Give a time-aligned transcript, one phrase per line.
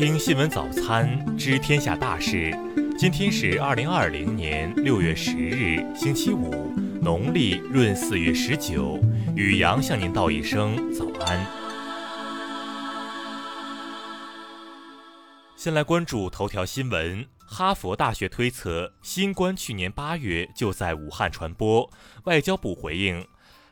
[0.00, 2.50] 听新闻早餐，知天下大事。
[2.98, 8.98] 今天是二零二零年六月十日，星期五，农历闰四月十九。
[9.36, 11.46] 雨阳向您道一声早安。
[15.54, 21.90] 先来关注头条新闻：哈佛大学推测，新冠去年八月就在武汉传播。
[22.24, 23.22] 外交部回应。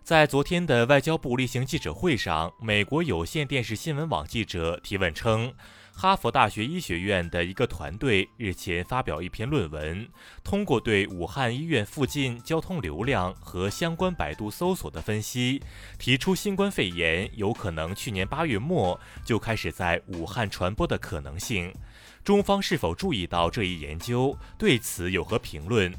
[0.04, 5.52] 在昨天的外交部例行记者会上，美国有线电视新闻网记者提问称，
[6.00, 10.08] 哈佛大学医学院的一个团队日前发表一篇论文，
[10.44, 15.60] 通过对武汉医院附近交通流量和相关百度搜索的分析，
[15.98, 21.74] 提出新冠肺炎有可能去年八月末就开始在武汉传播的可能性。
[22.22, 24.38] 中方是否注意到这一研究？
[24.56, 25.92] 对此有何评论？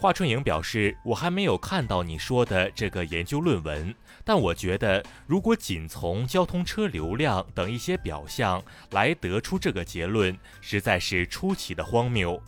[0.00, 3.92] 华春莹表示：“我还没有看到你说的这个研究论文，
[4.24, 8.62] 但我觉得，如果仅从交通车流量等一些表象
[8.92, 12.40] 来得出这个结论，实在是出奇的荒谬。”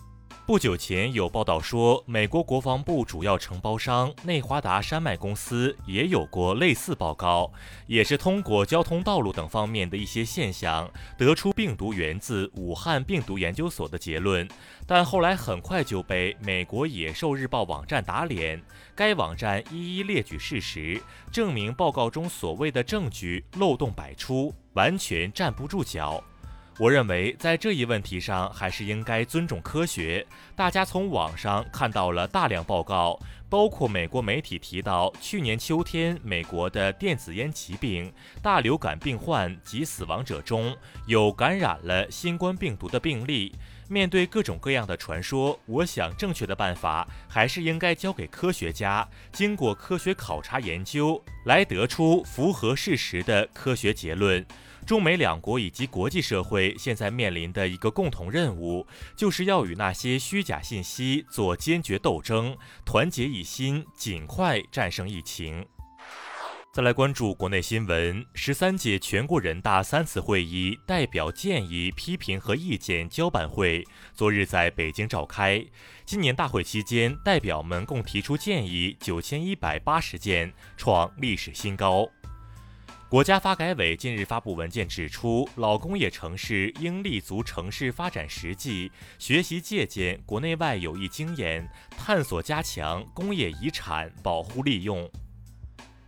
[0.51, 7.53] 不久前有报道说，美国国防部主要承包商内华达山脉公司也有过类似报告，
[7.87, 14.49] 也是通过交通道路等方面的一些现象，得出病毒源自武汉病毒研究所的结论。
[14.89, 18.61] 但后来很快就被美国野兽日报网站打脸，
[18.97, 26.21] 该网站一一列举事实，证明报告中所谓的证据漏洞百出，完全站不住脚。
[26.79, 30.27] 我认为，在这一问题上，还是应该尊重科学。
[30.57, 40.75] 大家从网上看到了大量报告，包括美国媒体提到，去年秋天美国的电子烟疾病大流感病患及死亡者中
[41.07, 43.53] 有感染了新冠病毒的病例。
[43.89, 54.47] 面对各种各样的传说，我想正确的办法还是应该交给科学家，经过科学考察研究，来得出符合事实的科学结论。
[54.87, 65.67] 中美两国以及国际社会现在面临的一个共同任务，就是要与那些虚假信息做坚决斗争，团结一心，尽快战胜疫情。
[66.73, 73.85] 再来关注国内新闻，十三届全国人大三次会议代表建议、批评和意见交办会
[74.15, 75.67] 昨日在北京召开。
[76.07, 82.09] 今年大会期间，代表们共提出建议九千一百八十件，创历史新高。
[83.11, 88.89] 国家发改委近日发布文件指出，老工业城市应立足城市发展实际，
[89.19, 95.11] 学习借鉴国内外有益经验，探索加强工业遗产保护利用。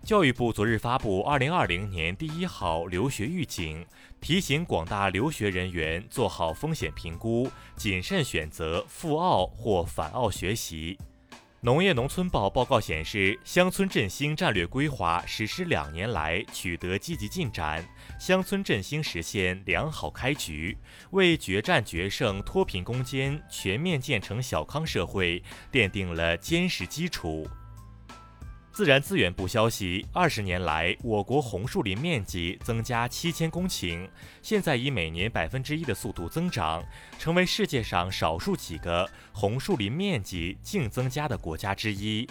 [0.04, 3.84] 教育部昨日发布二零二零年第一号留学预警，
[4.20, 10.96] 提醒广大留学人员做好风险评估，谨慎选择赴澳或返澳学习。
[11.64, 20.76] 农业农村报报告显示，乡村振兴战略规划实施两年来取得积极进展，乡村振兴实现良好开局，
[21.12, 25.40] 为决战决胜脱贫攻坚、全面建成小康社会
[25.70, 27.46] 奠定了坚实基础。
[28.72, 34.08] 自然资源部消息，二十年来，我国红树林面积增加七千公顷，
[34.40, 36.82] 现在以每年百分之一的速度增长，
[37.18, 42.26] 成为世界上少数几个红树林面积净增加的国家之一。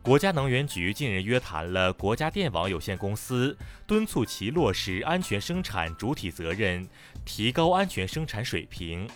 [0.00, 3.54] 国家能源局近日约谈了国家电网有限公司，
[3.86, 6.88] 敦促其落实安全生产主体责任，
[7.26, 9.06] 提高安全生产水平。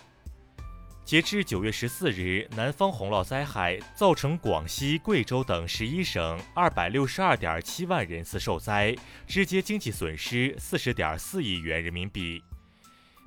[1.05, 8.95] 截至九月十四日，南方洪涝灾害造成广西、贵州等十一省二百六十二点七万人次受灾，
[9.27, 12.43] 直接经济损失四十点四亿元人民币。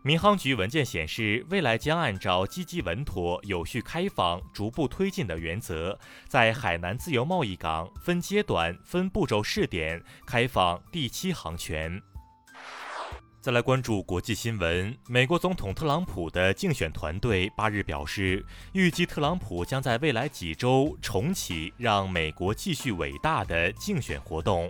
[0.03, 5.97] 民航局文件显示，未来将按照积极稳妥、有序开放、逐步推进的原则，
[6.27, 12.03] 在海南自由贸易港分阶段、分步骤试点开放第七航权。
[13.41, 14.94] 再来关注国际新闻。
[15.06, 24.69] 美国总统特朗普的竞选团队八日表示，预计特朗普将在未来几周重启“让美国继续伟大”的竞选活动。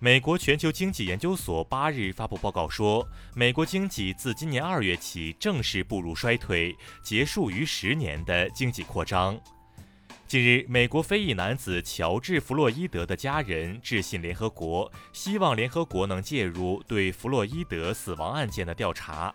[0.00, 9.38] 美国全球经济研究所八日发布报告说，美国经济自今年二月起正式步入衰退，结束逾十年的经济扩张。
[10.28, 19.34] 近日，美国非裔男子乔治·弗洛伊德的家人致信联合国，希望联合国能介入对弗洛伊德死亡案件的调查。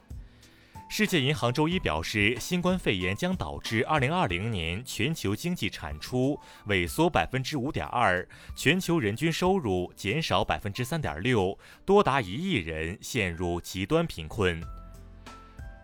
[0.88, 14.62] 世界银行周一表示，新冠肺炎将导致2020年全球经济产出萎缩5.2%，全球人均收入减少3.6%，多达一亿人陷入极端贫困。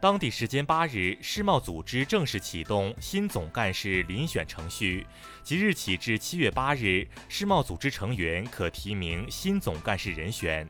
[0.02, 5.06] 当地时间八日，世贸组织正式启动新总干事遴选程序。
[5.44, 10.66] 即日起至七月八日，世贸组织成员可提名新总干事人选。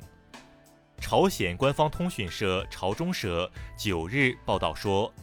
[0.99, 5.13] 朝鲜官方通讯社朝中社九日报道说，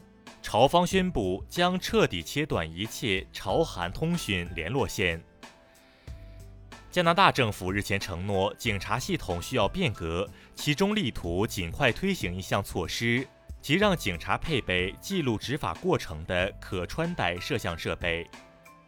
[0.41, 5.21] 朝方宣布将彻底切断一切朝韩通讯联络线。
[6.93, 13.27] 加拿大政府日前承诺，警察系统需要变革，其中力图尽快推行一项措施，
[13.67, 18.25] 即让警察配备记录执法过程的可穿戴摄像设备。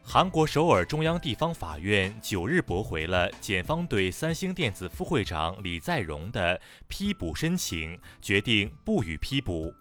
[0.05, 9.75] 韩国首尔中央地方法院九日驳回了检方对三星电子副会长李在镕的批捕申请，决定不予批捕。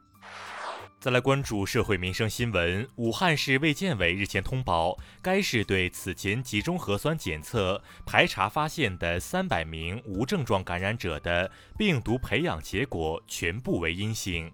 [0.99, 2.89] 再来关注社会民生新闻。
[2.95, 14.51] 武汉市卫健委日前通报，该市对此前集中核酸检测排查发现的三百名无症状感染者的病毒培养结果全部为阴性。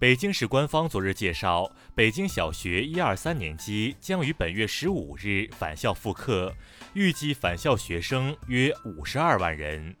[0.00, 6.54] 北京市官方昨日介绍，北京小学一二三年级将于本月十五日返校复课，
[6.94, 9.92] 预计返校学生约五十二万人。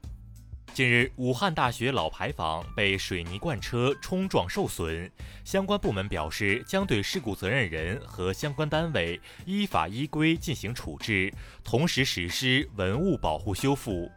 [0.72, 5.10] 近日，武汉大学老牌坊被水泥罐车冲撞受损，
[5.44, 11.34] 相关部门表示将对事故责任人和相关单位依法依规进行处置，
[11.64, 14.08] 同时实施文物保护修复。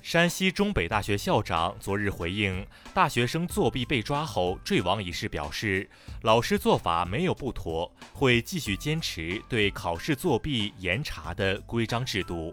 [0.00, 5.88] 山西中北大学校长昨日回应大学生作弊被抓后坠亡一事表示，
[6.22, 12.52] 老师做法没有不妥，会继续坚持对考试作弊严查的规章制度。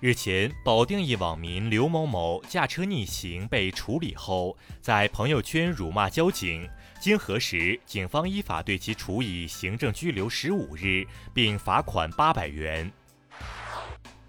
[0.00, 6.68] 日前，保定一网民刘某某驾车逆行被处理后，在朋友圈辱骂交警。
[7.00, 12.92] 经核实，警方依法对其处以行政拘留十五日，并罚款八百元。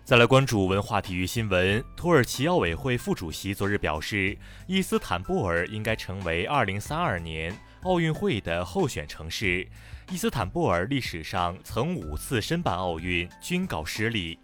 [0.08, 1.84] 再来关注文化体育新闻。
[1.98, 9.68] 土耳其奥委会副主席昨日表示，伊斯坦布尔应该成为二零三二年奥运会的候选城市。
[10.10, 14.40] 伊斯坦布尔历史上曾五次申办奥运，均告失利。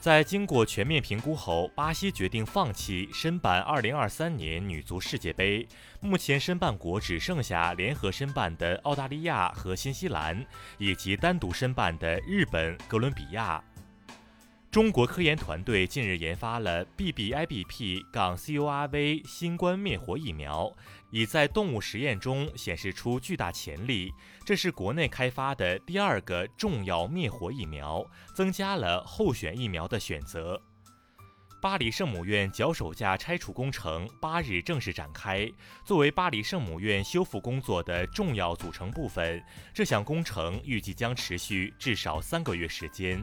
[0.00, 5.68] 在经过全面评估后，巴西决定放弃申办2023年女足世界杯。
[6.00, 10.42] 目前申办国只剩下联合申办的澳大利亚和新西兰，
[10.78, 13.62] 以及单独申办的日本、哥伦比亚。
[14.72, 20.74] 中国科研团队近日研发了 BBIBP 杠 CORV 新冠灭活疫苗，
[21.10, 24.10] 已在动物实验中显示出巨大潜力。
[24.46, 28.02] 这是国内开发的第二个重要灭活疫苗，
[28.34, 30.58] 增加了候选疫苗的选择。
[31.60, 35.46] 巴黎圣母院脚手架拆除工程八日正式展开，
[35.84, 43.22] 作为巴黎圣母院修复工作的重要组成部分，这项工程预计将持续至少三个月时间。